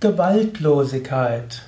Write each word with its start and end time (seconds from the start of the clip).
Gewaltlosigkeit. 0.00 1.60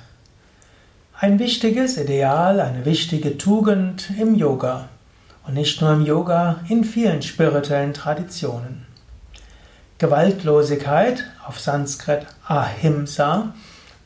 Ein 1.19 1.37
wichtiges 1.37 1.97
Ideal, 1.97 2.61
eine 2.61 2.83
wichtige 2.83 3.37
Tugend 3.37 4.09
im 4.19 4.33
Yoga. 4.33 4.89
Und 5.45 5.53
nicht 5.53 5.79
nur 5.81 5.93
im 5.93 6.03
Yoga, 6.03 6.61
in 6.67 6.83
vielen 6.83 7.21
spirituellen 7.21 7.93
Traditionen. 7.93 8.87
Gewaltlosigkeit, 9.99 11.23
auf 11.45 11.59
Sanskrit 11.59 12.25
Ahimsa, 12.47 13.53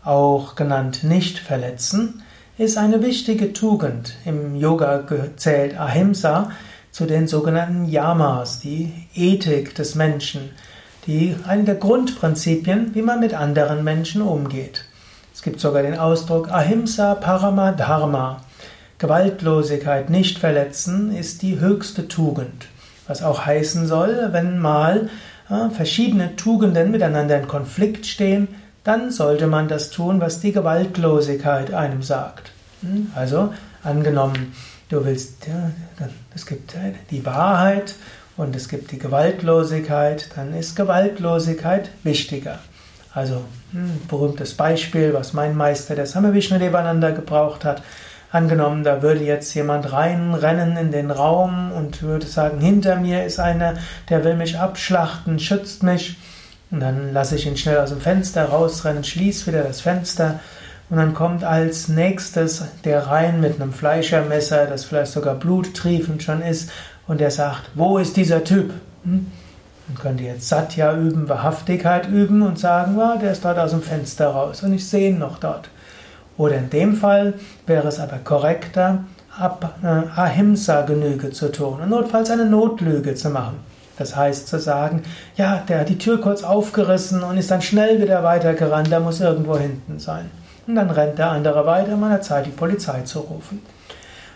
auch 0.03 0.55
genannt 0.55 1.05
nicht 1.05 1.39
verletzen, 1.39 2.21
ist 2.57 2.77
eine 2.77 3.01
wichtige 3.01 3.53
Tugend. 3.53 4.15
Im 4.25 4.57
Yoga 4.57 5.07
zählt 5.37 5.79
Ahimsa 5.79 6.51
zu 6.91 7.05
den 7.05 7.29
sogenannten 7.29 7.85
Yamas, 7.85 8.59
die 8.59 8.91
Ethik 9.15 9.73
des 9.75 9.95
Menschen 9.95 10.49
die 11.07 11.35
eine 11.47 11.63
der 11.63 11.75
Grundprinzipien, 11.75 12.93
wie 12.93 13.01
man 13.01 13.21
mit 13.21 13.33
anderen 13.33 13.83
Menschen 13.83 14.21
umgeht. 14.21 14.83
Es 15.33 15.41
gibt 15.41 15.59
sogar 15.59 15.81
den 15.81 15.97
Ausdruck 15.97 16.51
Ahimsa 16.51 17.15
Paramadharma. 17.15 18.41
Gewaltlosigkeit, 18.99 20.09
nicht 20.09 20.39
verletzen, 20.39 21.15
ist 21.15 21.43
die 21.43 21.59
höchste 21.59 22.07
Tugend. 22.07 22.67
Was 23.07 23.23
auch 23.23 23.45
heißen 23.45 23.87
soll, 23.87 24.29
wenn 24.31 24.59
mal 24.59 25.09
äh, 25.49 25.69
verschiedene 25.69 26.35
Tugenden 26.35 26.91
miteinander 26.91 27.39
in 27.39 27.47
Konflikt 27.47 28.05
stehen, 28.05 28.47
dann 28.83 29.11
sollte 29.11 29.47
man 29.47 29.67
das 29.67 29.91
tun, 29.91 30.19
was 30.19 30.39
die 30.39 30.51
Gewaltlosigkeit 30.51 31.73
einem 31.73 32.01
sagt. 32.01 32.51
Hm? 32.81 33.11
Also 33.15 33.53
angenommen, 33.83 34.53
du 34.89 35.05
willst, 35.05 35.47
ja, 35.47 35.71
es 36.33 36.45
gibt 36.45 36.73
die 37.11 37.25
Wahrheit 37.25 37.95
und 38.37 38.55
es 38.55 38.69
gibt 38.69 38.91
die 38.91 38.99
Gewaltlosigkeit, 38.99 40.29
dann 40.35 40.53
ist 40.53 40.75
Gewaltlosigkeit 40.75 41.89
wichtiger. 42.03 42.59
Also 43.13 43.43
ein 43.73 43.99
hm, 43.99 44.07
berühmtes 44.07 44.53
Beispiel, 44.53 45.13
was 45.13 45.33
mein 45.33 45.57
Meister 45.57 45.95
der 45.95 46.05
Samavishnu-Devananda 46.05 47.11
gebraucht 47.11 47.65
hat. 47.65 47.81
Angenommen, 48.31 48.83
da 48.83 49.01
würde 49.01 49.23
jetzt 49.23 49.53
jemand 49.55 49.91
reinrennen 49.91 50.77
in 50.77 50.91
den 50.91 51.09
Raum 51.09 51.71
und 51.71 52.03
würde 52.03 52.27
sagen, 52.27 52.59
hinter 52.59 52.97
mir 52.97 53.25
ist 53.25 53.39
einer, 53.39 53.75
der 54.09 54.23
will 54.23 54.35
mich 54.35 54.59
abschlachten, 54.59 55.39
schützt 55.39 55.81
mich. 55.81 56.17
Und 56.69 56.81
dann 56.81 57.13
lasse 57.13 57.35
ich 57.35 57.47
ihn 57.47 57.57
schnell 57.57 57.79
aus 57.79 57.89
dem 57.89 58.01
Fenster 58.01 58.45
rausrennen, 58.45 59.03
schließe 59.03 59.47
wieder 59.47 59.63
das 59.63 59.81
Fenster 59.81 60.39
und 60.89 60.97
dann 60.97 61.13
kommt 61.13 61.43
als 61.43 61.89
nächstes 61.89 62.63
der 62.85 63.07
rein 63.07 63.41
mit 63.41 63.59
einem 63.59 63.73
Fleischermesser, 63.73 64.67
das 64.67 64.85
vielleicht 64.85 65.11
sogar 65.11 65.35
bluttriefend 65.35 66.23
schon 66.23 66.41
ist 66.41 66.71
und 67.07 67.21
er 67.21 67.31
sagt, 67.31 67.69
wo 67.75 67.97
ist 67.97 68.17
dieser 68.17 68.43
Typ? 68.43 68.73
Hm? 69.03 69.31
Man 69.87 69.97
könnte 69.97 70.23
jetzt 70.23 70.49
Satya 70.49 70.97
üben, 70.97 71.29
Wahrhaftigkeit 71.29 72.09
üben 72.09 72.41
und 72.41 72.59
sagen, 72.59 72.97
ja, 72.97 73.15
der 73.15 73.31
ist 73.31 73.45
dort 73.45 73.57
aus 73.57 73.71
dem 73.71 73.81
Fenster 73.81 74.27
raus 74.27 74.61
und 74.63 74.73
ich 74.73 74.87
sehe 74.87 75.09
ihn 75.09 75.19
noch 75.19 75.39
dort. 75.39 75.69
Oder 76.37 76.57
in 76.57 76.69
dem 76.69 76.95
Fall 76.95 77.35
wäre 77.65 77.87
es 77.87 77.99
aber 77.99 78.17
korrekter, 78.17 79.05
äh, 79.39 79.87
Ahimsa-Genüge 79.87 81.31
zu 81.31 81.51
tun 81.51 81.79
und 81.81 81.89
notfalls 81.89 82.29
eine 82.31 82.45
Notlüge 82.45 83.15
zu 83.15 83.29
machen. 83.29 83.59
Das 83.97 84.15
heißt 84.15 84.47
zu 84.47 84.59
sagen, 84.59 85.03
ja, 85.37 85.63
der 85.67 85.79
hat 85.79 85.89
die 85.89 85.97
Tür 85.97 86.19
kurz 86.21 86.43
aufgerissen 86.43 87.23
und 87.23 87.37
ist 87.37 87.49
dann 87.49 87.61
schnell 87.61 88.01
wieder 88.01 88.23
weitergerannt, 88.23 88.91
der 88.91 88.99
muss 88.99 89.21
irgendwo 89.21 89.57
hinten 89.57 89.99
sein. 89.99 90.29
Und 90.67 90.75
dann 90.75 90.89
rennt 90.89 91.17
der 91.17 91.31
andere 91.31 91.65
weiter, 91.65 91.95
man 91.95 92.11
hat 92.11 92.25
Zeit, 92.25 92.45
die 92.45 92.51
Polizei 92.51 93.01
zu 93.01 93.19
rufen. 93.19 93.61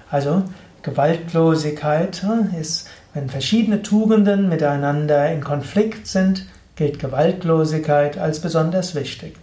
Also 0.10 0.44
Gewaltlosigkeit 0.84 2.24
ist, 2.60 2.88
wenn 3.14 3.30
verschiedene 3.30 3.82
Tugenden 3.82 4.50
miteinander 4.50 5.32
in 5.32 5.42
Konflikt 5.42 6.08
sind, 6.08 6.46
gilt 6.76 7.00
Gewaltlosigkeit 7.00 8.18
als 8.18 8.40
besonders 8.40 8.96
wichtig. 8.96 9.36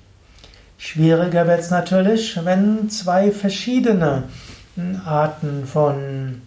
Schwieriger 0.78 1.46
wird 1.46 1.60
es 1.60 1.70
natürlich, 1.70 2.38
wenn 2.44 2.88
zwei 2.88 3.30
verschiedene 3.30 4.24
hm, 4.76 5.00
Arten 5.04 5.66
von, 5.66 6.42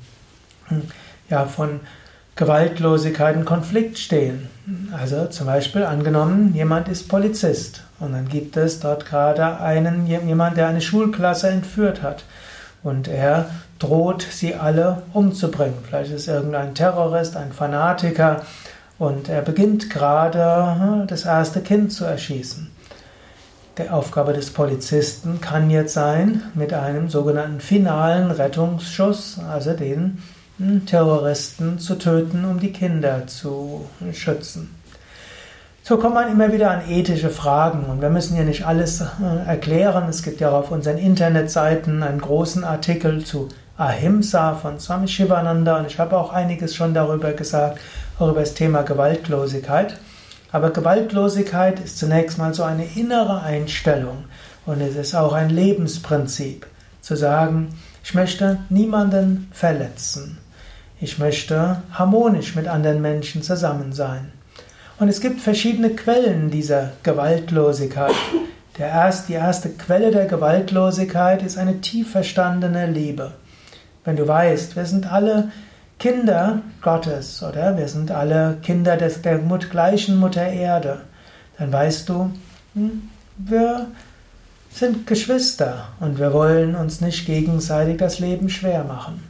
hm, 0.68 0.82
ja, 1.30 1.46
von 1.46 1.82
Gewaltlosigkeit 2.36 3.36
in 3.36 3.46
Konflikt 3.46 4.00
stehen. 4.00 4.48
Also 4.98 5.26
zum 5.26 5.48
Beispiel 5.48 5.84
angenommen, 5.84 6.54
jemand 6.56 6.88
ist 6.88 7.10
Polizist 7.10 7.84
und 8.00 8.14
dann 8.14 8.30
gibt 8.30 8.56
es 8.58 8.80
dort 8.80 9.06
gerade 9.06 9.60
einen, 9.60 10.08
jemand, 10.08 10.56
der 10.58 10.68
eine 10.68 10.82
Schulklasse 10.82 11.50
entführt 11.50 12.02
hat 12.02 12.24
und 12.84 13.08
er 13.08 13.50
droht, 13.82 14.26
sie 14.30 14.56
alle 14.56 15.04
umzubringen. 15.14 15.78
Vielleicht 15.84 16.12
ist 16.12 16.28
irgendein 16.28 16.76
Terrorist, 16.76 17.36
ein 17.36 17.52
Fanatiker 17.52 18.44
und 19.00 19.30
er 19.30 19.42
beginnt 19.42 19.90
gerade 19.90 20.76
hm, 20.80 21.08
das 21.08 21.26
erste 21.26 21.62
Kind 21.62 21.92
zu 21.92 22.06
erschießen. 22.06 22.70
Die 23.78 23.90
Aufgabe 23.90 24.34
des 24.34 24.52
Polizisten 24.52 25.42
kann 25.42 25.70
jetzt 25.70 25.94
sein, 25.94 26.44
mit 26.54 26.74
einem 26.74 27.10
sogenannten 27.10 27.62
finalen 27.62 28.30
Rettungsschuss, 28.30 29.40
also 29.50 29.74
den 29.74 30.22
hm, 30.58 30.86
Terroristen 30.86 31.80
zu 31.80 31.96
töten, 31.96 32.46
um 32.46 32.60
die 32.60 32.72
Kinder 32.72 33.26
zu 33.26 33.86
schützen. 34.14 34.76
So 35.84 35.98
kommt 35.98 36.14
man 36.14 36.32
immer 36.32 36.54
wieder 36.54 36.70
an 36.70 36.88
ethische 36.88 37.32
Fragen 37.32 37.86
und 37.86 38.02
wir 38.02 38.12
müssen 38.12 38.38
ja 38.38 38.44
nicht 38.44 38.68
alles 38.68 39.02
äh, 39.02 39.48
erklären. 39.48 40.08
Es 40.10 40.22
gibt 40.22 40.40
ja 40.40 40.52
auf 40.52 40.70
unseren 40.70 41.00
Internetseiten 41.00 42.04
einen 42.04 42.22
großen 42.22 42.64
Artikel 42.64 43.26
zu 43.26 43.50
Ahimsa 43.82 44.54
von 44.54 44.80
Swami 44.80 45.08
Shivananda 45.08 45.80
und 45.80 45.88
ich 45.88 45.98
habe 45.98 46.16
auch 46.16 46.32
einiges 46.32 46.76
schon 46.76 46.94
darüber 46.94 47.34
gesagt, 47.34 47.80
auch 48.20 48.30
über 48.30 48.42
das 48.42 48.54
Thema 48.54 48.84
Gewaltlosigkeit. 48.84 49.98
Aber 50.52 50.70
Gewaltlosigkeit 50.70 51.80
ist 51.80 51.98
zunächst 51.98 52.38
mal 52.38 52.54
so 52.54 52.62
eine 52.62 52.86
innere 52.86 53.42
Einstellung 53.42 54.26
und 54.68 54.82
es 54.82 54.96
ist 54.96 55.16
auch 55.16 55.34
ein 55.34 55.50
Lebensprinzip, 55.50 56.68
zu 57.02 57.16
sagen, 57.16 57.70
ich 58.04 58.14
möchte 58.14 58.60
niemanden 58.70 59.50
verletzen. 59.52 60.38
Ich 61.00 61.18
möchte 61.18 61.82
harmonisch 61.92 62.56
mit 62.56 62.68
anderen 62.68 63.02
Menschen 63.02 63.42
zusammen 63.42 63.94
sein. 63.94 64.32
Und 65.00 65.08
es 65.08 65.22
gibt 65.22 65.42
verschiedene 65.42 65.90
Quellen 65.90 66.52
dieser 66.52 66.92
Gewaltlosigkeit. 67.02 68.14
Der 68.78 68.90
erst, 68.90 69.28
die 69.28 69.34
erste 69.34 69.70
Quelle 69.70 70.12
der 70.12 70.28
Gewaltlosigkeit 70.28 71.42
ist 71.42 71.58
eine 71.58 71.82
tief 71.82 72.12
verstandene 72.12 72.86
Liebe. 72.86 73.32
Wenn 74.04 74.16
du 74.16 74.28
weißt, 74.28 74.76
wir 74.76 74.86
sind 74.86 75.12
alle 75.12 75.52
Kinder 76.00 76.62
Gottes 76.82 77.44
oder 77.44 77.78
wir 77.78 77.88
sind 77.88 78.12
alle 78.12 78.58
Kinder 78.64 78.98
des, 78.98 79.22
der 79.22 79.38
gleichen 79.38 80.20
Mutter 80.20 80.48
Erde, 80.48 81.02
dann 81.58 81.72
weißt 81.72 82.10
du, 82.10 82.32
hm, 82.74 83.10
wir 83.38 83.88
sind 84.72 85.06
Geschwister 85.06 85.90
und 86.00 86.18
wir 86.18 86.34
wollen 86.34 86.76
uns 86.76 87.02
nicht 87.02 87.26
gegenseitig 87.26 87.98
das 87.98 88.20
Leben 88.20 88.50
schwer 88.50 88.84
machen. 88.84 89.22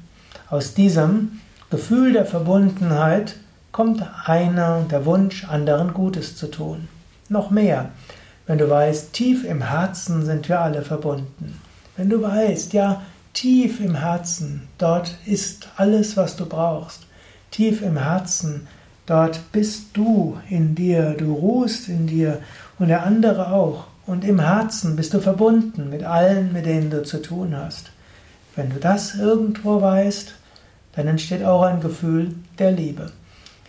Aus 0.49 0.73
diesem 0.73 1.41
Gefühl 1.69 2.13
der 2.13 2.25
Verbundenheit 2.25 3.35
kommt 3.71 4.03
einer 4.25 4.85
der 4.89 5.05
Wunsch, 5.05 5.45
anderen 5.45 5.93
Gutes 5.93 6.35
zu 6.35 6.47
tun. 6.47 6.87
Noch 7.27 7.49
mehr, 7.49 7.89
wenn 8.45 8.57
du 8.57 8.69
weißt, 8.69 9.13
tief 9.13 9.45
im 9.45 9.61
Herzen 9.61 10.25
sind 10.25 10.47
wir 10.49 10.61
alle 10.61 10.81
verbunden. 10.81 11.59
Wenn 11.95 12.09
du 12.09 12.21
weißt, 12.21 12.73
ja, 12.73 13.01
Tief 13.33 13.79
im 13.79 13.95
Herzen, 13.95 14.67
dort 14.77 15.15
ist 15.25 15.69
alles, 15.77 16.17
was 16.17 16.35
du 16.35 16.45
brauchst. 16.45 17.07
Tief 17.49 17.81
im 17.81 17.97
Herzen, 17.97 18.67
dort 19.05 19.51
bist 19.51 19.89
du 19.93 20.37
in 20.49 20.75
dir, 20.75 21.15
du 21.17 21.33
ruhst 21.33 21.87
in 21.87 22.07
dir 22.07 22.41
und 22.77 22.89
der 22.89 23.03
andere 23.03 23.51
auch. 23.51 23.85
Und 24.05 24.25
im 24.25 24.39
Herzen 24.39 24.95
bist 24.95 25.13
du 25.13 25.21
verbunden 25.21 25.89
mit 25.89 26.03
allen, 26.03 26.51
mit 26.51 26.65
denen 26.65 26.89
du 26.89 27.03
zu 27.03 27.21
tun 27.21 27.55
hast. 27.55 27.91
Wenn 28.55 28.69
du 28.69 28.77
das 28.77 29.15
irgendwo 29.15 29.81
weißt, 29.81 30.33
dann 30.95 31.07
entsteht 31.07 31.45
auch 31.45 31.61
ein 31.61 31.79
Gefühl 31.79 32.35
der 32.59 32.71
Liebe. 32.71 33.11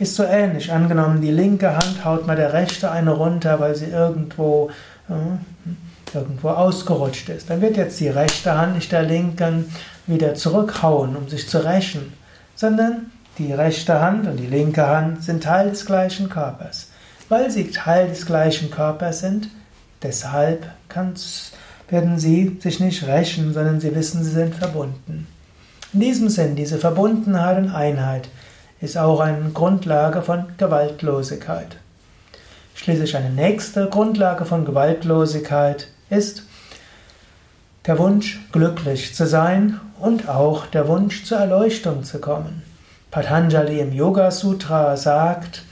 Ist 0.02 0.16
so 0.16 0.24
ähnlich. 0.24 0.72
Angenommen, 0.72 1.20
die 1.20 1.30
linke 1.30 1.76
Hand 1.76 2.04
haut 2.04 2.26
mal 2.26 2.34
der 2.34 2.52
rechte 2.52 2.90
eine 2.90 3.12
runter, 3.12 3.60
weil 3.60 3.76
sie 3.76 3.86
irgendwo 3.86 4.68
äh, 5.08 6.12
irgendwo 6.12 6.48
ausgerutscht 6.48 7.28
ist. 7.28 7.48
Dann 7.48 7.60
wird 7.60 7.76
jetzt 7.76 8.00
die 8.00 8.08
rechte 8.08 8.52
Hand 8.52 8.74
nicht 8.74 8.90
der 8.90 9.04
linken 9.04 9.72
wieder 10.08 10.34
zurückhauen, 10.34 11.14
um 11.14 11.28
sich 11.28 11.48
zu 11.48 11.64
rächen, 11.64 12.14
sondern 12.56 13.12
die 13.38 13.52
rechte 13.52 14.00
Hand 14.00 14.26
und 14.26 14.38
die 14.38 14.48
linke 14.48 14.84
Hand 14.84 15.22
sind 15.22 15.44
Teil 15.44 15.70
des 15.70 15.86
gleichen 15.86 16.28
Körpers. 16.28 16.88
Weil 17.28 17.52
sie 17.52 17.70
Teil 17.70 18.08
des 18.08 18.26
gleichen 18.26 18.72
Körpers 18.72 19.20
sind, 19.20 19.50
deshalb 20.02 20.66
werden 21.88 22.18
sie 22.18 22.58
sich 22.60 22.80
nicht 22.80 23.06
rächen, 23.06 23.54
sondern 23.54 23.78
sie 23.78 23.94
wissen, 23.94 24.24
sie 24.24 24.32
sind 24.32 24.56
verbunden. 24.56 25.28
In 25.92 26.00
diesem 26.00 26.28
Sinn, 26.28 26.56
diese 26.56 26.78
Verbundenheit 26.78 27.58
und 27.58 27.70
Einheit 27.70 28.28
ist 28.82 28.98
auch 28.98 29.20
eine 29.20 29.50
Grundlage 29.50 30.22
von 30.22 30.44
Gewaltlosigkeit. 30.58 31.76
Schließlich 32.74 33.16
eine 33.16 33.30
nächste 33.30 33.88
Grundlage 33.88 34.44
von 34.44 34.64
Gewaltlosigkeit 34.64 35.86
ist 36.10 36.42
der 37.86 37.98
Wunsch, 37.98 38.40
glücklich 38.50 39.14
zu 39.14 39.26
sein 39.26 39.80
und 40.00 40.28
auch 40.28 40.66
der 40.66 40.88
Wunsch, 40.88 41.24
zur 41.24 41.38
Erleuchtung 41.38 42.02
zu 42.02 42.18
kommen. 42.18 42.62
Patanjali 43.12 43.78
im 43.78 43.92
Yoga 43.92 44.32
Sutra 44.32 44.96
sagt, 44.96 45.62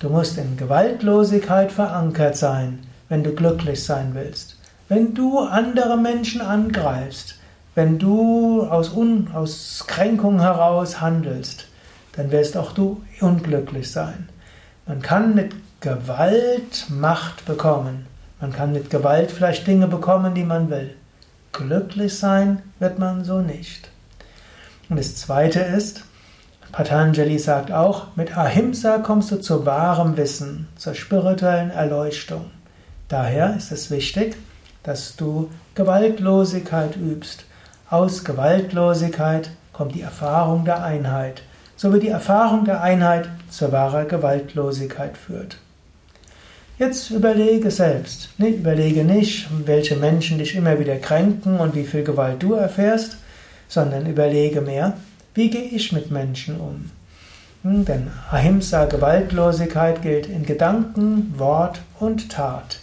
du 0.00 0.08
musst 0.08 0.38
in 0.38 0.56
Gewaltlosigkeit 0.56 1.70
verankert 1.70 2.36
sein, 2.36 2.80
wenn 3.08 3.22
du 3.22 3.32
glücklich 3.32 3.84
sein 3.84 4.10
willst. 4.14 4.56
Wenn 4.88 5.14
du 5.14 5.38
andere 5.38 5.96
Menschen 5.96 6.40
angreifst, 6.40 7.36
wenn 7.76 8.00
du 8.00 8.64
aus, 8.64 8.92
Un 8.92 9.30
aus 9.32 9.84
Kränkung 9.86 10.40
heraus 10.40 11.00
handelst, 11.00 11.68
dann 12.12 12.30
wirst 12.30 12.56
auch 12.56 12.72
du 12.72 13.02
unglücklich 13.20 13.90
sein. 13.90 14.28
Man 14.86 15.02
kann 15.02 15.34
mit 15.34 15.54
Gewalt 15.80 16.86
Macht 16.88 17.44
bekommen. 17.44 18.06
Man 18.40 18.52
kann 18.52 18.72
mit 18.72 18.90
Gewalt 18.90 19.30
vielleicht 19.30 19.66
Dinge 19.66 19.88
bekommen, 19.88 20.34
die 20.34 20.44
man 20.44 20.70
will. 20.70 20.94
Glücklich 21.52 22.18
sein 22.18 22.62
wird 22.78 22.98
man 22.98 23.24
so 23.24 23.40
nicht. 23.40 23.88
Und 24.88 24.98
das 24.98 25.16
Zweite 25.16 25.60
ist, 25.60 26.04
Patanjali 26.72 27.38
sagt 27.38 27.70
auch, 27.70 28.16
mit 28.16 28.36
Ahimsa 28.36 28.98
kommst 28.98 29.30
du 29.30 29.36
zu 29.36 29.66
wahrem 29.66 30.16
Wissen, 30.16 30.68
zur 30.76 30.94
spirituellen 30.94 31.70
Erleuchtung. 31.70 32.50
Daher 33.08 33.56
ist 33.56 33.72
es 33.72 33.90
wichtig, 33.90 34.36
dass 34.82 35.16
du 35.16 35.50
Gewaltlosigkeit 35.74 36.96
übst. 36.96 37.44
Aus 37.90 38.24
Gewaltlosigkeit 38.24 39.50
kommt 39.72 39.94
die 39.94 40.00
Erfahrung 40.00 40.64
der 40.64 40.82
Einheit, 40.82 41.42
so 41.82 41.92
wie 41.92 41.98
die 41.98 42.10
Erfahrung 42.10 42.64
der 42.64 42.80
Einheit 42.80 43.28
zur 43.50 43.72
wahren 43.72 44.06
Gewaltlosigkeit 44.06 45.18
führt. 45.18 45.56
Jetzt 46.78 47.10
überlege 47.10 47.72
selbst. 47.72 48.28
Überlege 48.38 49.02
nicht, 49.02 49.48
welche 49.66 49.96
Menschen 49.96 50.38
dich 50.38 50.54
immer 50.54 50.78
wieder 50.78 50.94
kränken 50.98 51.58
und 51.58 51.74
wie 51.74 51.82
viel 51.82 52.04
Gewalt 52.04 52.40
du 52.40 52.52
erfährst, 52.52 53.16
sondern 53.66 54.06
überlege 54.06 54.60
mehr, 54.60 54.92
wie 55.34 55.50
gehe 55.50 55.64
ich 55.64 55.90
mit 55.90 56.12
Menschen 56.12 56.60
um? 56.60 56.92
Hm, 57.64 57.84
denn 57.84 58.12
Ahimsa, 58.30 58.84
Gewaltlosigkeit 58.84 60.02
gilt 60.02 60.28
in 60.28 60.46
Gedanken, 60.46 61.34
Wort 61.36 61.80
und 61.98 62.30
Tat. 62.30 62.78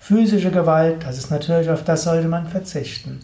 Physische 0.00 0.50
Gewalt, 0.50 1.04
das 1.06 1.18
ist 1.18 1.30
natürlich, 1.30 1.70
auf 1.70 1.84
das 1.84 2.02
sollte 2.02 2.26
man 2.26 2.48
verzichten. 2.48 3.20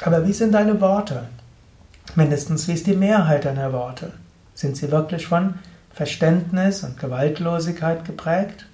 Aber 0.00 0.26
wie 0.26 0.32
sind 0.32 0.52
deine 0.52 0.80
Worte? 0.80 1.24
Mindestens 2.16 2.68
wie 2.68 2.72
ist 2.72 2.86
die 2.86 2.96
Mehrheit 2.96 3.44
deiner 3.44 3.72
Worte? 3.72 4.12
Sind 4.54 4.76
sie 4.76 4.90
wirklich 4.90 5.26
von 5.26 5.54
Verständnis 5.92 6.82
und 6.82 6.98
Gewaltlosigkeit 6.98 8.04
geprägt? 8.04 8.66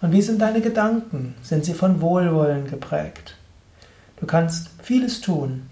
Und 0.00 0.12
wie 0.12 0.22
sind 0.22 0.40
deine 0.40 0.60
Gedanken? 0.60 1.34
Sind 1.42 1.64
sie 1.64 1.74
von 1.74 2.00
Wohlwollen 2.00 2.68
geprägt? 2.68 3.36
Du 4.18 4.26
kannst 4.26 4.70
vieles 4.82 5.20
tun, 5.20 5.68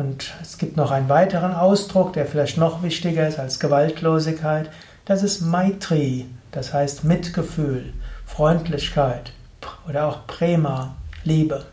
und 0.00 0.32
es 0.40 0.56
gibt 0.56 0.78
noch 0.78 0.90
einen 0.92 1.10
weiteren 1.10 1.52
Ausdruck, 1.52 2.14
der 2.14 2.24
vielleicht 2.24 2.56
noch 2.56 2.82
wichtiger 2.82 3.28
ist 3.28 3.38
als 3.38 3.60
Gewaltlosigkeit. 3.60 4.70
Das 5.04 5.22
ist 5.22 5.42
Maitri, 5.42 6.26
das 6.52 6.72
heißt 6.72 7.04
Mitgefühl, 7.04 7.92
Freundlichkeit 8.24 9.32
oder 9.86 10.06
auch 10.06 10.26
Prema, 10.26 10.96
Liebe. 11.24 11.66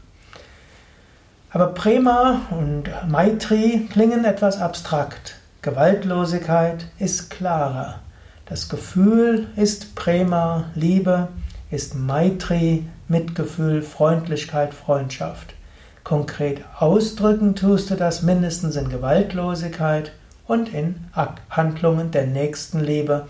Aber 1.57 1.73
Prema 1.73 2.41
und 2.51 2.83
Maitri 3.07 3.87
klingen 3.91 4.25
etwas 4.25 4.61
abstrakt. 4.61 5.37
Gewaltlosigkeit 5.63 6.85
ist 6.99 7.31
klarer. 7.31 7.95
Das 8.45 8.69
Gefühl 8.69 9.47
ist 9.55 9.95
Prema, 9.95 10.65
Liebe, 10.75 11.29
ist 11.71 11.95
Maitri, 11.95 12.85
Mitgefühl, 13.07 13.81
Freundlichkeit, 13.81 14.71
Freundschaft. 14.71 15.55
Konkret 16.03 16.61
ausdrücken 16.77 17.55
tust 17.55 17.89
du 17.89 17.95
das 17.95 18.21
mindestens 18.21 18.75
in 18.75 18.89
Gewaltlosigkeit 18.89 20.11
und 20.45 20.71
in 20.71 21.07
Handlungen 21.49 22.11
der 22.11 22.27
Nächstenliebe, 22.27 23.25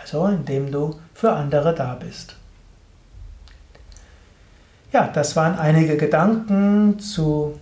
also 0.00 0.26
indem 0.28 0.72
du 0.72 0.98
für 1.12 1.34
andere 1.34 1.74
da 1.74 1.94
bist. 1.94 2.36
Ja, 4.94 5.10
das 5.12 5.36
waren 5.36 5.58
einige 5.58 5.98
Gedanken 5.98 6.98
zu, 7.00 7.60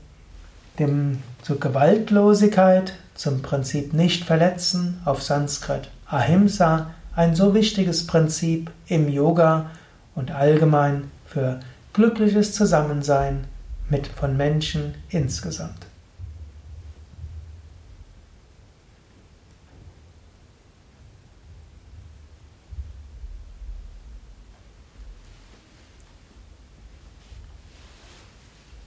dem, 0.78 1.22
zur 1.42 1.60
Gewaltlosigkeit, 1.60 2.94
zum 3.14 3.42
Prinzip 3.42 3.92
nicht 3.92 4.24
verletzen 4.24 5.00
auf 5.04 5.22
Sanskrit. 5.22 5.90
Ahimsa, 6.06 6.90
ein 7.14 7.34
so 7.34 7.54
wichtiges 7.54 8.06
Prinzip 8.06 8.70
im 8.86 9.08
Yoga 9.08 9.70
und 10.14 10.32
allgemein 10.32 11.10
für 11.26 11.60
glückliches 11.92 12.54
Zusammensein 12.54 13.44
mit 13.88 14.06
von 14.06 14.36
Menschen 14.36 14.94
insgesamt. 15.10 15.86